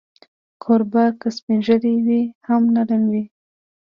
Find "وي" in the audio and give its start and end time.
2.05-2.21, 3.11-3.23